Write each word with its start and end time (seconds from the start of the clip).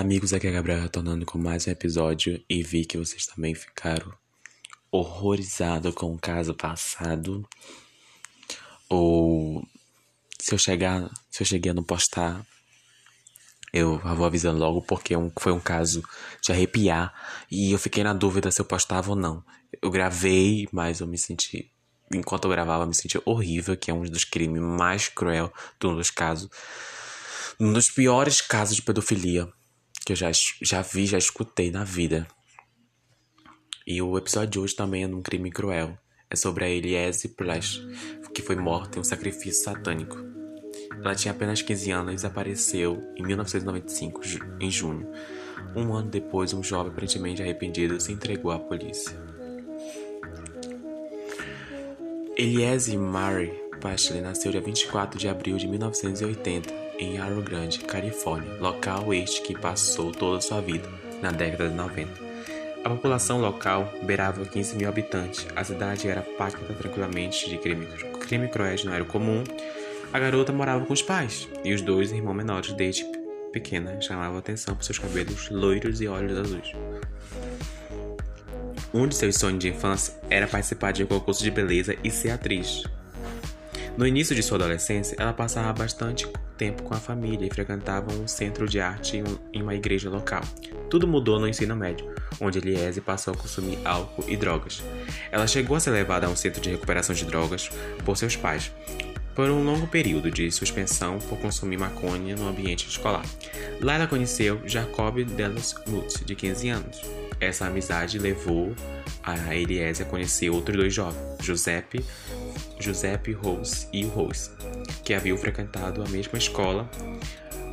Amigos. 0.00 0.32
Aqui 0.32 0.46
é 0.46 0.50
Gabriel 0.50 0.80
retornando 0.80 1.26
com 1.26 1.36
mais 1.36 1.66
um 1.66 1.70
episódio 1.70 2.42
e 2.48 2.62
vi 2.62 2.86
que 2.86 2.96
vocês 2.96 3.26
também 3.26 3.54
ficaram 3.54 4.10
horrorizados 4.90 5.94
com 5.94 6.14
o 6.14 6.18
caso 6.18 6.54
passado. 6.54 7.46
Ou 8.88 9.62
se 10.38 10.54
eu 10.54 10.58
chegar, 10.58 11.06
se 11.30 11.42
eu 11.42 11.46
cheguei 11.46 11.70
a 11.70 11.74
não 11.74 11.82
postar, 11.82 12.46
eu 13.74 13.98
vou 13.98 14.24
avisando 14.24 14.58
logo 14.58 14.80
porque 14.80 15.12
foi 15.38 15.52
um 15.52 15.60
caso 15.60 16.02
de 16.40 16.50
arrepiar 16.50 17.12
e 17.50 17.70
eu 17.70 17.78
fiquei 17.78 18.02
na 18.02 18.14
dúvida 18.14 18.50
se 18.50 18.58
eu 18.58 18.64
postava 18.64 19.10
ou 19.10 19.16
não. 19.16 19.44
Eu 19.82 19.90
gravei, 19.90 20.66
mas 20.72 21.00
eu 21.00 21.06
me 21.06 21.18
senti 21.18 21.70
enquanto 22.10 22.44
eu 22.44 22.50
gravava, 22.50 22.84
eu 22.84 22.88
me 22.88 22.94
senti 22.94 23.20
horrível, 23.26 23.76
que 23.76 23.90
é 23.90 23.94
um 23.94 24.04
dos 24.04 24.24
crimes 24.24 24.62
mais 24.62 25.10
cruel 25.10 25.52
de 25.78 25.86
um 25.86 25.94
dos 25.94 26.10
casos, 26.10 26.48
um 27.60 27.70
dos 27.70 27.90
piores 27.90 28.40
casos 28.40 28.76
de 28.76 28.80
pedofilia 28.80 29.46
que 30.04 30.12
eu 30.12 30.16
já, 30.16 30.30
já 30.62 30.82
vi, 30.82 31.06
já 31.06 31.18
escutei 31.18 31.70
na 31.70 31.84
vida. 31.84 32.26
E 33.86 34.00
o 34.00 34.16
episódio 34.16 34.50
de 34.50 34.58
hoje 34.60 34.76
também 34.76 35.02
é 35.02 35.06
um 35.06 35.22
crime 35.22 35.50
cruel. 35.50 35.98
É 36.28 36.36
sobre 36.36 36.64
a 36.64 36.68
Eliese 36.68 37.28
Plash, 37.28 37.80
que 38.34 38.42
foi 38.42 38.56
morta 38.56 38.98
em 38.98 39.00
um 39.00 39.04
sacrifício 39.04 39.64
satânico. 39.64 40.16
Ela 41.02 41.14
tinha 41.14 41.32
apenas 41.32 41.62
15 41.62 41.90
anos 41.90 42.12
e 42.12 42.16
desapareceu 42.16 43.02
em 43.16 43.22
1995, 43.22 44.20
em 44.60 44.70
junho. 44.70 45.10
Um 45.74 45.92
ano 45.94 46.08
depois, 46.08 46.52
um 46.52 46.62
jovem 46.62 46.92
aparentemente 46.92 47.42
arrependido 47.42 48.00
se 48.00 48.12
entregou 48.12 48.52
à 48.52 48.58
polícia. 48.58 49.18
Eliese 52.36 52.96
Murray 52.96 53.60
Pashley 53.80 54.20
nasceu 54.20 54.52
dia 54.52 54.60
24 54.60 55.18
de 55.18 55.28
abril 55.28 55.56
de 55.56 55.66
1980 55.66 56.79
em 57.00 57.18
Arrow 57.18 57.42
Grande, 57.42 57.78
Califórnia, 57.80 58.54
local 58.60 59.12
este 59.14 59.40
que 59.40 59.58
passou 59.58 60.12
toda 60.12 60.40
sua 60.40 60.60
vida, 60.60 60.86
na 61.22 61.30
década 61.30 61.70
de 61.70 61.74
90. 61.74 62.30
A 62.84 62.90
população 62.90 63.40
local 63.40 63.92
beirava 64.02 64.44
15 64.44 64.76
mil 64.76 64.88
habitantes. 64.88 65.46
A 65.56 65.64
cidade 65.64 66.08
era 66.08 66.22
pacta 66.22 66.72
tranquilamente 66.74 67.48
de 67.48 67.58
crime, 67.58 67.86
crime 68.20 68.48
cruéis 68.48 68.84
não 68.84 68.92
era 68.92 69.04
comum. 69.04 69.42
A 70.12 70.18
garota 70.18 70.52
morava 70.52 70.84
com 70.84 70.92
os 70.92 71.02
pais 71.02 71.48
e 71.64 71.72
os 71.72 71.80
dois 71.80 72.12
irmãos 72.12 72.34
menores 72.34 72.72
desde 72.72 73.04
pequena 73.52 74.00
chamavam 74.00 74.38
atenção 74.38 74.74
por 74.74 74.84
seus 74.84 74.98
cabelos 74.98 75.50
loiros 75.50 76.00
e 76.00 76.06
olhos 76.06 76.38
azuis. 76.38 76.72
Um 78.92 79.06
de 79.06 79.14
seus 79.14 79.36
sonhos 79.36 79.60
de 79.60 79.68
infância 79.68 80.14
era 80.28 80.46
participar 80.48 80.92
de 80.92 81.04
um 81.04 81.06
concurso 81.06 81.42
de 81.42 81.50
beleza 81.50 81.96
e 82.02 82.10
ser 82.10 82.30
atriz. 82.30 82.84
No 84.00 84.06
início 84.06 84.34
de 84.34 84.42
sua 84.42 84.56
adolescência, 84.56 85.14
ela 85.18 85.30
passava 85.30 85.70
bastante 85.74 86.26
tempo 86.56 86.82
com 86.82 86.94
a 86.94 86.96
família 86.96 87.46
e 87.46 87.52
frequentava 87.52 88.10
um 88.14 88.26
centro 88.26 88.66
de 88.66 88.80
arte 88.80 89.22
em 89.52 89.60
uma 89.60 89.74
igreja 89.74 90.08
local. 90.08 90.40
Tudo 90.88 91.06
mudou 91.06 91.38
no 91.38 91.46
ensino 91.46 91.76
médio, 91.76 92.10
onde 92.40 92.56
Eliese 92.56 93.02
passou 93.02 93.34
a 93.34 93.36
consumir 93.36 93.78
álcool 93.84 94.24
e 94.26 94.38
drogas. 94.38 94.82
Ela 95.30 95.46
chegou 95.46 95.76
a 95.76 95.80
ser 95.80 95.90
levada 95.90 96.26
a 96.26 96.30
um 96.30 96.34
centro 96.34 96.62
de 96.62 96.70
recuperação 96.70 97.14
de 97.14 97.26
drogas 97.26 97.68
por 98.02 98.16
seus 98.16 98.34
pais, 98.36 98.72
por 99.34 99.50
um 99.50 99.62
longo 99.62 99.86
período 99.86 100.30
de 100.30 100.50
suspensão 100.50 101.18
por 101.18 101.38
consumir 101.38 101.76
maconha 101.76 102.34
no 102.34 102.48
ambiente 102.48 102.88
escolar. 102.88 103.26
Lá 103.82 103.96
ela 103.96 104.06
conheceu 104.06 104.62
Jacob 104.64 105.22
Delos 105.24 105.74
Mutz, 105.86 106.24
de 106.24 106.34
15 106.34 106.70
anos. 106.70 107.02
Essa 107.38 107.66
amizade 107.66 108.18
levou 108.18 108.74
a 109.22 109.54
Eliese 109.54 110.02
a 110.02 110.06
conhecer 110.06 110.48
outros 110.48 110.74
dois 110.74 110.94
jovens, 110.94 111.20
Giuseppe 111.42 112.02
Giuseppe 112.78 113.32
Rose 113.32 113.86
e 113.92 114.04
Rose, 114.04 114.50
que 115.04 115.14
haviam 115.14 115.36
frequentado 115.36 116.02
a 116.02 116.08
mesma 116.08 116.38
escola 116.38 116.88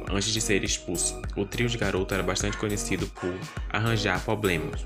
antes 0.09 0.31
de 0.31 0.41
ser 0.41 0.63
expulso. 0.63 1.21
O 1.35 1.45
trio 1.45 1.69
de 1.69 1.77
garoto 1.77 2.13
era 2.13 2.23
bastante 2.23 2.57
conhecido 2.57 3.07
por 3.07 3.33
arranjar 3.69 4.23
problemas. 4.23 4.85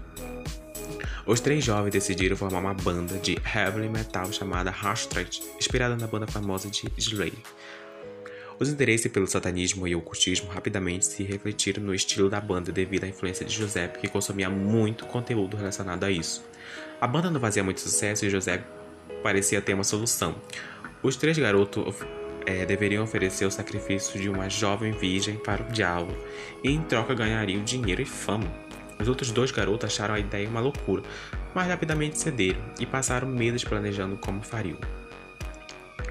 Os 1.25 1.39
três 1.39 1.63
jovens 1.63 1.91
decidiram 1.91 2.35
formar 2.35 2.59
uma 2.59 2.73
banda 2.73 3.17
de 3.19 3.37
heavy 3.55 3.87
metal 3.87 4.31
chamada 4.33 4.71
Hastret, 4.71 5.41
inspirada 5.57 5.95
na 5.95 6.07
banda 6.07 6.27
famosa 6.27 6.69
de 6.69 6.91
Slayer. 6.97 7.33
Os 8.59 8.69
interesses 8.69 9.11
pelo 9.11 9.25
satanismo 9.27 9.87
e 9.87 9.95
ocultismo 9.95 10.49
rapidamente 10.49 11.05
se 11.05 11.23
refletiram 11.23 11.83
no 11.83 11.95
estilo 11.95 12.29
da 12.29 12.39
banda 12.39 12.71
devido 12.71 13.05
à 13.05 13.07
influência 13.07 13.45
de 13.45 13.55
Giuseppe, 13.55 13.99
que 13.99 14.07
consumia 14.07 14.49
muito 14.49 15.05
conteúdo 15.07 15.57
relacionado 15.57 16.03
a 16.03 16.11
isso. 16.11 16.43
A 16.99 17.07
banda 17.07 17.31
não 17.31 17.39
fazia 17.39 17.63
muito 17.63 17.81
sucesso 17.81 18.23
e 18.23 18.29
Giuseppe 18.29 18.80
parecia 19.21 19.61
ter 19.61 19.73
uma 19.73 19.83
solução. 19.83 20.35
Os 21.01 21.15
três 21.15 21.37
garotos 21.37 21.95
é, 22.45 22.65
deveriam 22.65 23.03
oferecer 23.03 23.45
o 23.45 23.51
sacrifício 23.51 24.19
de 24.19 24.29
uma 24.29 24.49
jovem 24.49 24.91
virgem 24.91 25.35
para 25.35 25.63
o 25.63 25.71
diabo 25.71 26.15
e 26.63 26.69
em 26.69 26.81
troca 26.81 27.13
ganhariam 27.13 27.63
dinheiro 27.63 28.01
e 28.01 28.05
fama. 28.05 28.51
Os 28.99 29.07
outros 29.07 29.31
dois 29.31 29.51
garotos 29.51 29.85
acharam 29.85 30.13
a 30.13 30.19
ideia 30.19 30.47
uma 30.47 30.59
loucura, 30.59 31.01
mas 31.55 31.67
rapidamente 31.67 32.19
cederam 32.19 32.61
e 32.79 32.85
passaram 32.85 33.27
meses 33.27 33.63
planejando 33.63 34.15
como 34.17 34.43
fariam. 34.43 34.77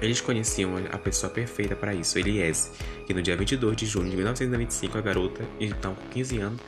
Eles 0.01 0.19
conheciam 0.19 0.73
a 0.91 0.97
pessoa 0.97 1.31
perfeita 1.31 1.75
para 1.75 1.93
isso, 1.93 2.17
Eliese, 2.17 2.71
que 3.05 3.13
no 3.13 3.21
dia 3.21 3.37
22 3.37 3.77
de 3.77 3.85
junho 3.85 4.09
de 4.09 4.15
1995 4.15 4.97
a 4.97 5.01
garota, 5.01 5.45
então 5.59 5.93
com 5.93 6.07
15 6.09 6.39
anos, 6.39 6.59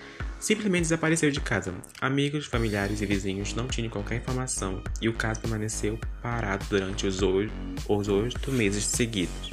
simplesmente 0.43 0.81
desapareceu 0.81 1.31
de 1.31 1.39
casa. 1.39 1.73
Amigos, 2.01 2.45
familiares 2.45 3.01
e 3.01 3.05
vizinhos 3.05 3.53
não 3.53 3.65
tinham 3.65 3.89
qualquer 3.89 4.17
informação 4.17 4.83
e 5.01 5.07
o 5.07 5.13
caso 5.13 5.39
permaneceu 5.39 5.97
parado 6.21 6.65
durante 6.69 7.07
os 7.07 7.21
oito 7.21 8.51
meses 8.51 8.83
seguidos. 8.83 9.49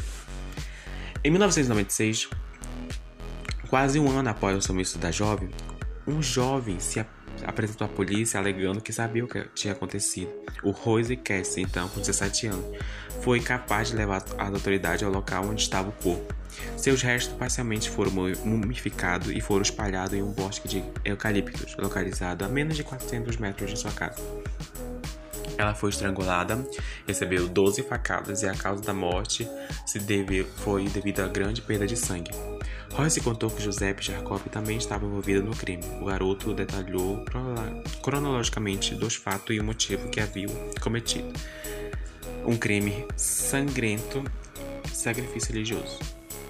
Em 1.23 1.31
1996, 1.31 2.29
quase 3.69 4.00
um 4.00 4.11
ano 4.11 4.31
após 4.31 4.56
o 4.56 4.61
sumiço 4.61 4.99
da 4.99 5.12
jovem, 5.12 5.49
um 6.10 6.22
jovem 6.22 6.78
se 6.78 7.04
apresentou 7.44 7.87
à 7.87 7.88
polícia 7.88 8.38
alegando 8.38 8.81
que 8.81 8.93
sabia 8.93 9.25
o 9.25 9.28
que 9.28 9.44
tinha 9.54 9.72
acontecido. 9.72 10.31
O 10.62 10.71
Rose 10.71 11.16
Cass, 11.16 11.56
então 11.56 11.88
com 11.88 12.00
17 12.00 12.48
anos, 12.48 12.78
foi 13.22 13.41
capaz 13.41 13.88
de 13.88 13.97
levar 13.97 14.25
as 14.38 14.54
autoridades 14.54 15.03
ao 15.03 15.10
local 15.10 15.44
onde 15.44 15.62
estava 15.62 15.88
o 15.88 15.93
corpo. 15.93 16.34
Seus 16.76 17.03
restos 17.03 17.34
parcialmente 17.37 17.88
foram 17.88 18.10
mumificados 18.44 19.31
e 19.31 19.41
foram 19.41 19.62
espalhados 19.62 20.15
em 20.15 20.22
um 20.22 20.32
bosque 20.32 20.69
de 20.69 20.84
eucaliptos, 21.04 21.76
localizado 21.76 22.44
a 22.44 22.49
menos 22.49 22.76
de 22.76 22.82
400 22.82 23.37
metros 23.37 23.70
de 23.70 23.78
sua 23.78 23.93
casa. 23.93 24.20
Ela 25.56 25.75
foi 25.75 25.91
estrangulada, 25.91 26.59
recebeu 27.06 27.47
12 27.47 27.82
facadas 27.82 28.43
e 28.43 28.49
a 28.49 28.54
causa 28.54 28.82
da 28.82 28.94
morte 28.94 29.47
se 29.87 29.99
deve, 29.99 30.44
foi 30.44 30.88
devido 30.88 31.20
à 31.20 31.28
grande 31.28 31.60
perda 31.60 31.87
de 31.87 31.97
sangue. 31.97 32.31
Royce 32.93 33.21
contou 33.21 33.51
que 33.51 33.62
Giuseppe 33.62 34.05
Jacob 34.05 34.41
também 34.51 34.77
estava 34.77 35.06
envolvido 35.06 35.43
no 35.43 35.56
crime. 35.56 35.83
O 36.01 36.06
garoto 36.06 36.53
detalhou 36.53 37.25
cronologicamente 38.03 38.95
dos 38.95 39.15
fatos 39.15 39.56
e 39.56 39.61
o 39.61 39.65
motivo 39.65 40.09
que 40.09 40.21
haviam 40.21 40.51
cometido. 40.81 41.33
Um 42.45 42.56
crime 42.56 43.06
sangrento, 43.17 44.25
sacrifício 44.93 45.53
religioso. 45.53 45.99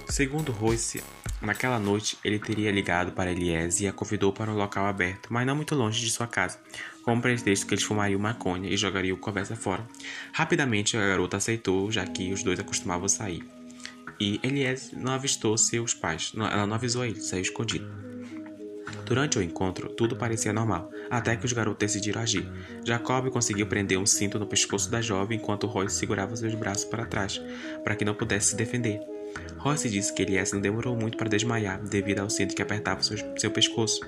Segundo 0.09 0.50
Royce, 0.50 1.03
naquela 1.41 1.79
noite 1.79 2.19
ele 2.25 2.39
teria 2.39 2.73
ligado 2.73 3.12
para 3.12 3.31
Eliese 3.31 3.84
e 3.84 3.89
a 3.89 3.93
convidou 3.93 4.33
para 4.33 4.50
um 4.50 4.56
local 4.56 4.87
aberto, 4.87 5.29
mas 5.31 5.47
não 5.47 5.55
muito 5.55 5.75
longe 5.75 6.00
de 6.00 6.11
sua 6.11 6.27
casa, 6.27 6.59
com 7.05 7.15
o 7.15 7.21
pretexto 7.21 7.67
que 7.67 7.75
eles 7.75 7.84
fumariam 7.84 8.19
maconha 8.19 8.69
e 8.69 8.77
jogariam 8.77 9.17
conversa 9.17 9.55
fora. 9.55 9.87
Rapidamente 10.33 10.97
a 10.97 11.00
garota 11.00 11.37
aceitou, 11.37 11.93
já 11.93 12.05
que 12.06 12.33
os 12.33 12.43
dois 12.43 12.59
acostumavam 12.59 13.09
sair. 13.09 13.59
E 14.20 14.38
Eliese 14.42 14.94
não 14.94 15.12
avistou 15.12 15.56
seus 15.56 15.94
pais, 15.94 16.32
ela 16.36 16.66
não 16.66 16.75
avisou 16.75 17.04
ele, 17.04 17.20
saiu 17.20 17.42
escondido. 17.42 17.88
Durante 19.06 19.38
o 19.38 19.42
encontro, 19.42 19.88
tudo 19.88 20.14
parecia 20.14 20.53
normal, 20.53 20.91
até 21.10 21.34
que 21.34 21.44
os 21.44 21.53
garotos 21.53 21.81
decidiram 21.81 22.20
agir. 22.20 22.47
Jacob 22.84 23.28
conseguiu 23.31 23.67
prender 23.67 23.99
um 23.99 24.06
cinto 24.06 24.38
no 24.38 24.46
pescoço 24.46 24.90
da 24.90 25.00
jovem 25.00 25.38
enquanto 25.38 25.67
Royce 25.67 25.96
segurava 25.96 26.37
seus 26.37 26.55
braços 26.55 26.84
para 26.84 27.06
trás, 27.06 27.40
para 27.82 27.96
que 27.96 28.05
não 28.05 28.14
pudesse 28.14 28.50
se 28.50 28.56
defender. 28.56 29.00
Royce 29.58 29.88
disse 29.88 30.12
que 30.12 30.23
Elias 30.23 30.52
não 30.52 30.61
demorou 30.61 30.94
muito 30.94 31.16
para 31.16 31.28
desmaiar 31.28 31.81
devido 31.82 32.20
ao 32.20 32.31
cinto 32.31 32.55
que 32.55 32.62
apertava 32.62 33.02
seu, 33.02 33.16
seu 33.37 33.50
pescoço 33.50 34.00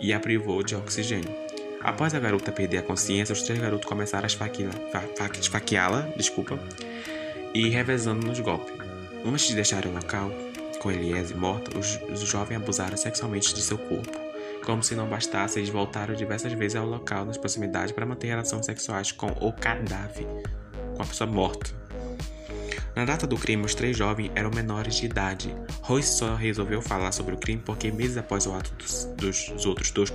e 0.00 0.12
a 0.12 0.20
privou 0.20 0.62
de 0.62 0.74
oxigênio. 0.74 1.34
Após 1.82 2.14
a 2.14 2.18
garota 2.18 2.50
perder 2.50 2.78
a 2.78 2.82
consciência, 2.82 3.32
os 3.32 3.42
três 3.42 3.60
garotos 3.60 3.86
começaram 3.86 4.24
a 4.24 5.38
esfaqueá-la 5.38 6.02
desculpa, 6.16 6.58
e 7.52 7.68
revezando 7.68 8.26
nos 8.26 8.40
golpes. 8.40 8.85
Antes 9.24 9.48
de 9.48 9.54
deixar 9.54 9.84
o 9.86 9.92
local, 9.92 10.30
com 10.80 10.90
Eliese 10.90 11.34
morta, 11.34 11.76
os, 11.78 11.98
os 12.10 12.20
jovens 12.20 12.56
abusaram 12.56 12.96
sexualmente 12.96 13.54
de 13.54 13.62
seu 13.62 13.78
corpo. 13.78 14.18
Como 14.64 14.82
se 14.82 14.94
não 14.94 15.08
bastasse, 15.08 15.58
eles 15.58 15.68
voltaram 15.68 16.14
diversas 16.14 16.52
vezes 16.52 16.76
ao 16.76 16.86
local 16.86 17.24
nas 17.24 17.36
proximidades 17.36 17.92
para 17.92 18.06
manter 18.06 18.28
relações 18.28 18.66
sexuais 18.66 19.12
com 19.12 19.28
o 19.40 19.52
cadáver, 19.52 20.26
com 20.96 21.02
a 21.02 21.06
pessoa 21.06 21.30
morta. 21.30 21.70
Na 22.96 23.04
data 23.04 23.26
do 23.26 23.36
crime, 23.36 23.62
os 23.62 23.74
três 23.74 23.96
jovens 23.96 24.32
eram 24.34 24.50
menores 24.50 24.96
de 24.96 25.04
idade. 25.04 25.54
Royce 25.82 26.16
só 26.16 26.34
resolveu 26.34 26.80
falar 26.80 27.12
sobre 27.12 27.34
o 27.34 27.38
crime 27.38 27.62
porque, 27.64 27.92
meses 27.92 28.16
após 28.16 28.46
o 28.46 28.54
ato 28.54 28.72
dos, 28.74 29.04
dos 29.16 29.66
outros 29.66 29.90
dois, 29.90 30.10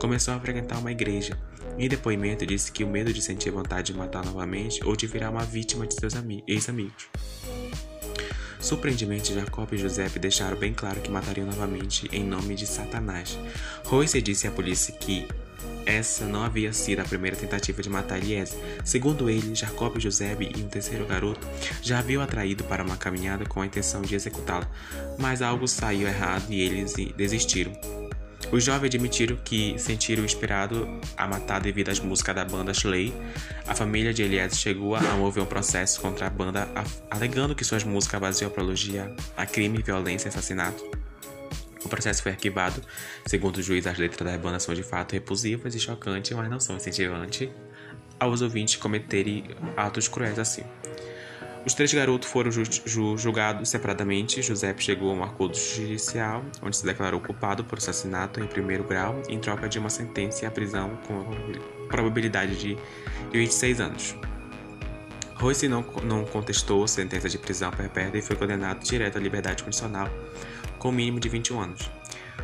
começou 0.00 0.34
a 0.34 0.40
frequentar 0.40 0.78
uma 0.78 0.90
igreja. 0.90 1.38
Em 1.78 1.88
depoimento, 1.88 2.44
disse 2.44 2.72
que 2.72 2.82
o 2.82 2.88
medo 2.88 3.12
de 3.12 3.22
sentir 3.22 3.50
vontade 3.50 3.92
de 3.92 3.98
matar 3.98 4.24
novamente 4.24 4.84
ou 4.84 4.96
de 4.96 5.06
virar 5.06 5.30
uma 5.30 5.44
vítima 5.44 5.86
de 5.86 5.94
seus 5.94 6.14
ex-amigos. 6.48 7.08
Surpreendentemente, 8.60 9.34
Jacob 9.34 9.72
e 9.72 9.78
Giuseppe 9.78 10.18
deixaram 10.18 10.56
bem 10.56 10.74
claro 10.74 11.00
que 11.00 11.10
matariam 11.10 11.46
novamente 11.46 12.08
em 12.12 12.24
nome 12.24 12.54
de 12.54 12.66
Satanás. 12.66 13.38
Royce 13.84 14.20
disse 14.20 14.46
à 14.46 14.50
polícia 14.50 14.94
que 14.94 15.26
essa 15.86 16.26
não 16.26 16.44
havia 16.44 16.72
sido 16.72 17.00
a 17.00 17.04
primeira 17.04 17.34
tentativa 17.36 17.80
de 17.80 17.88
matar 17.88 18.18
Eliezer. 18.18 18.58
Segundo 18.84 19.30
ele, 19.30 19.54
Jacob 19.54 19.96
e 19.96 20.00
Giuseppe 20.00 20.52
e 20.54 20.62
um 20.62 20.68
terceiro 20.68 21.06
garoto 21.06 21.46
já 21.80 22.00
haviam 22.00 22.22
atraído 22.22 22.62
para 22.64 22.84
uma 22.84 22.96
caminhada 22.96 23.46
com 23.46 23.62
a 23.62 23.66
intenção 23.66 24.02
de 24.02 24.14
executá-la, 24.14 24.70
mas 25.16 25.40
algo 25.40 25.66
saiu 25.66 26.06
errado 26.06 26.44
e 26.50 26.60
eles 26.60 26.94
desistiram. 27.16 27.72
Os 28.50 28.64
jovens 28.64 28.88
admitiram 28.88 29.36
que 29.36 29.78
sentiram 29.78 30.24
inspirado 30.24 30.88
a 31.16 31.26
matar 31.26 31.60
devido 31.60 31.90
às 31.90 32.00
músicas 32.00 32.34
da 32.34 32.44
banda 32.44 32.72
Slay. 32.72 33.12
A 33.66 33.74
família 33.74 34.12
de 34.12 34.22
Eliezer 34.22 34.54
chegou 34.54 34.96
a 34.96 35.00
mover 35.16 35.42
um 35.42 35.46
processo 35.46 36.00
contra 36.00 36.26
a 36.26 36.30
banda, 36.30 36.66
alegando 37.10 37.54
que 37.54 37.62
suas 37.62 37.84
músicas 37.84 38.20
baseam 38.20 38.50
apologia 38.50 39.14
a 39.36 39.44
crime, 39.44 39.82
violência 39.82 40.28
e 40.28 40.30
assassinato. 40.30 40.82
O 41.84 41.88
processo 41.88 42.22
foi 42.22 42.32
arquivado. 42.32 42.82
Segundo 43.26 43.58
o 43.58 43.62
juiz, 43.62 43.86
as 43.86 43.98
letras 43.98 44.30
da 44.30 44.38
banda 44.38 44.58
são 44.58 44.74
de 44.74 44.82
fato 44.82 45.12
repulsivas 45.12 45.74
e 45.74 45.78
chocantes, 45.78 46.32
mas 46.32 46.50
não 46.50 46.58
são 46.58 46.76
incentivantes 46.76 47.50
aos 48.18 48.42
ouvintes 48.42 48.76
cometerem 48.76 49.44
atos 49.76 50.08
cruéis 50.08 50.38
assim. 50.38 50.64
Os 51.68 51.74
três 51.74 51.92
garotos 51.92 52.30
foram 52.30 52.50
ju 52.50 52.62
ju 52.86 53.18
julgados 53.18 53.68
separadamente. 53.68 54.40
José 54.40 54.74
chegou 54.78 55.10
a 55.10 55.12
um 55.12 55.22
acordo 55.22 55.54
judicial, 55.54 56.42
onde 56.62 56.74
se 56.74 56.86
declarou 56.86 57.20
culpado 57.20 57.62
por 57.62 57.76
assassinato 57.76 58.40
em 58.40 58.46
primeiro 58.46 58.84
grau, 58.84 59.22
em 59.28 59.38
troca 59.38 59.68
de 59.68 59.78
uma 59.78 59.90
sentença 59.90 60.48
à 60.48 60.50
prisão 60.50 60.98
com 61.06 61.26
probabilidade 61.88 62.56
de 62.56 62.78
26 63.32 63.82
anos. 63.82 64.16
Royce 65.34 65.68
não, 65.68 65.84
não 66.04 66.24
contestou 66.24 66.84
a 66.84 66.88
sentença 66.88 67.28
de 67.28 67.36
prisão 67.36 67.70
perpétua 67.70 68.18
e 68.18 68.22
foi 68.22 68.34
condenado 68.34 68.82
direto 68.82 69.18
à 69.18 69.20
liberdade 69.20 69.62
condicional, 69.62 70.08
com 70.78 70.90
mínimo 70.90 71.20
de 71.20 71.28
21 71.28 71.60
anos. 71.60 71.90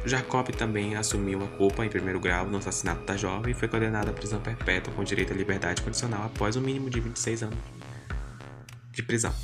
Jacob 0.05 0.51
também 0.51 0.97
assumiu 0.97 1.43
a 1.43 1.47
culpa 1.57 1.83
em 1.83 1.89
primeiro 1.89 2.21
grau 2.21 2.45
no 2.45 2.59
assassinato 2.59 3.07
da 3.07 3.17
jovem 3.17 3.53
e 3.53 3.55
foi 3.55 3.69
condenado 3.69 4.11
à 4.11 4.13
prisão 4.13 4.39
perpétua 4.39 4.93
com 4.93 5.03
direito 5.03 5.33
à 5.33 5.37
liberdade 5.37 5.81
condicional 5.81 6.27
após 6.27 6.57
o 6.57 6.61
mínimo 6.61 6.91
de 6.91 7.01
26 7.01 7.45
anos 7.45 7.84
de 8.95 9.03
prisão. 9.03 9.35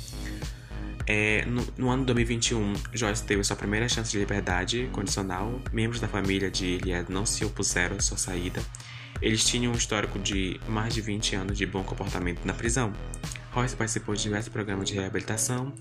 É, 1.07 1.43
no, 1.45 1.65
no, 1.77 1.89
ano 1.89 2.05
2021, 2.05 2.73
Joyce 2.93 3.23
teve 3.23 3.43
sua 3.43 3.55
primeira 3.55 3.89
chance 3.89 4.11
de 4.11 4.19
liberdade 4.19 4.89
condicional. 4.91 5.59
Membros 5.73 5.99
da 5.99 6.07
família 6.07 6.49
de 6.49 6.65
Elias 6.75 7.07
não 7.09 7.25
se 7.25 7.43
opuseram 7.43 7.97
à 7.97 7.99
sua 7.99 8.17
saída. 8.17 8.61
Eles 9.21 9.43
tinham 9.43 9.73
um 9.73 9.75
histórico 9.75 10.17
de 10.17 10.59
mais 10.67 10.93
de 10.93 11.01
20 11.01 11.35
anos 11.35 11.57
de 11.57 11.65
bom 11.65 11.83
comportamento 11.83 12.45
na 12.45 12.53
prisão. 12.53 12.93
Royce 13.51 13.75
participou 13.75 14.15
de 14.15 14.23
diversos 14.23 14.51
programas 14.51 14.87
de 14.87 14.95
reabilitação, 14.95 15.73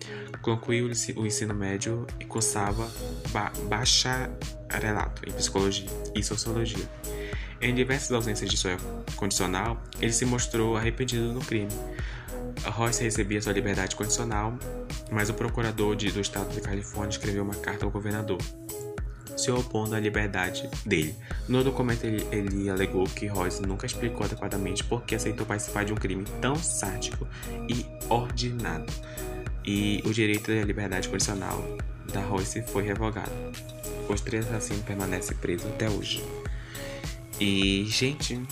concluiu 0.43 0.91
o 1.17 1.27
ensino 1.27 1.55
médio 1.55 2.07
e 2.19 2.25
cursava 2.25 2.91
ba 3.31 3.53
bacharelato 3.69 5.23
em 5.29 5.33
psicologia 5.33 5.89
e 6.15 6.23
sociologia. 6.23 6.85
Em 7.61 7.75
diversas 7.75 8.11
ausências 8.11 8.51
de 8.51 8.57
sua 8.57 8.77
condicional, 9.15 9.81
ele 10.01 10.13
se 10.13 10.25
mostrou 10.25 10.77
arrependido 10.77 11.33
no 11.33 11.41
crime. 11.41 11.71
Royce 12.65 13.03
recebia 13.03 13.41
sua 13.41 13.53
liberdade 13.53 13.97
condicional, 13.97 14.59
mas 15.11 15.31
o 15.31 15.35
procurador 15.35 15.97
de, 15.97 16.11
do 16.11 16.21
estado 16.21 16.53
de 16.53 16.61
Califórnia 16.61 17.11
escreveu 17.11 17.43
uma 17.43 17.55
carta 17.55 17.85
ao 17.85 17.91
governador 17.91 18.39
se 19.41 19.51
opondo 19.51 19.95
à 19.95 20.01
liberdade 20.01 20.69
dele. 20.85 21.17
No 21.49 21.65
documento, 21.65 22.05
ele, 22.05 22.27
ele 22.31 22.69
alegou 22.69 23.05
que 23.05 23.27
Royce 23.27 23.63
nunca 23.63 23.87
explicou 23.87 24.25
adequadamente 24.25 24.85
por 24.85 25.03
que 25.03 25.15
aceitou 25.15 25.47
participar 25.47 25.85
de 25.85 25.93
um 25.93 25.97
crime 25.97 26.25
tão 26.41 26.55
sádico 26.57 27.27
e 27.69 27.87
ordenado, 28.09 28.93
e 29.65 30.03
o 30.05 30.13
direito 30.13 30.51
à 30.51 30.63
liberdade 30.63 31.09
condicional 31.09 31.63
da 32.13 32.21
Royce 32.21 32.63
foi 32.63 32.83
revogado. 32.83 33.33
Os 34.09 34.21
três 34.21 34.47
assassinos 34.47 34.83
permanecem 34.83 35.37
presos 35.37 35.67
até 35.71 35.89
hoje. 35.89 36.25
E, 37.39 37.85
gente, 37.87 38.43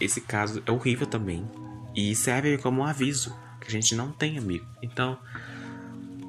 esse 0.00 0.20
caso 0.20 0.62
é 0.66 0.70
horrível 0.70 1.06
também. 1.06 1.44
E 1.94 2.14
serve 2.14 2.58
como 2.58 2.82
um 2.82 2.84
aviso 2.84 3.34
que 3.60 3.68
a 3.68 3.70
gente 3.70 3.94
não 3.94 4.10
tem 4.10 4.38
amigo. 4.38 4.66
Então, 4.82 5.18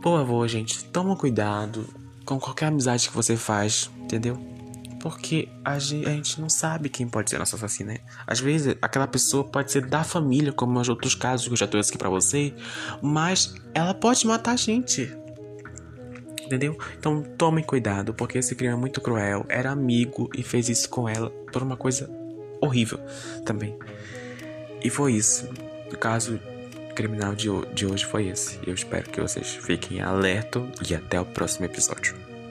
por 0.02 0.20
favor, 0.20 0.48
gente, 0.48 0.84
toma 0.86 1.16
cuidado 1.16 1.88
com 2.26 2.40
qualquer 2.40 2.68
amizade 2.68 3.10
que 3.10 3.16
você 3.16 3.36
faz, 3.36 3.90
entendeu? 4.00 4.38
Porque 5.00 5.50
a 5.64 5.78
gente 5.78 6.42
não 6.42 6.50
sabe 6.50 6.90
quem 6.90 7.08
pode 7.08 7.30
ser 7.30 7.38
nosso 7.38 7.56
assassino, 7.56 7.92
né? 7.92 8.00
Às 8.26 8.40
vezes, 8.40 8.76
aquela 8.82 9.06
pessoa 9.06 9.44
pode 9.44 9.72
ser 9.72 9.86
da 9.86 10.04
família, 10.04 10.52
como 10.52 10.74
nos 10.74 10.90
outros 10.90 11.14
casos 11.14 11.48
que 11.48 11.54
eu 11.54 11.58
já 11.58 11.68
trouxe 11.68 11.90
aqui 11.90 11.98
pra 11.98 12.10
você, 12.10 12.54
mas 13.02 13.54
ela 13.74 13.94
pode 13.94 14.26
matar 14.26 14.54
a 14.54 14.56
gente. 14.56 15.16
Entendeu? 16.44 16.78
Então 16.98 17.24
tome 17.38 17.64
cuidado, 17.64 18.14
porque 18.14 18.38
esse 18.38 18.56
crime 18.56 18.74
é 18.74 18.78
muito 18.78 19.02
cruel. 19.02 19.46
Era 19.50 19.72
amigo 19.72 20.30
e 20.36 20.44
fez 20.44 20.70
isso 20.70 20.88
com 20.90 21.10
ela 21.10 21.32
por 21.52 21.64
uma 21.64 21.76
coisa 21.76 22.10
horrível 22.62 23.00
também. 23.44 23.78
E 24.86 24.90
foi 24.92 25.14
isso. 25.14 25.50
O 25.92 25.98
caso 25.98 26.40
criminal 26.94 27.34
de, 27.34 27.48
de 27.74 27.88
hoje 27.88 28.06
foi 28.06 28.28
esse. 28.28 28.60
Eu 28.68 28.76
espero 28.76 29.10
que 29.10 29.20
vocês 29.20 29.56
fiquem 29.56 30.00
alerta 30.00 30.62
e 30.88 30.94
até 30.94 31.20
o 31.20 31.26
próximo 31.26 31.66
episódio. 31.66 32.25